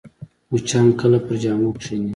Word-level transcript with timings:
مچان 0.51 0.87
کله 0.99 1.19
پر 1.25 1.35
جامو 1.43 1.69
کښېني 1.77 2.09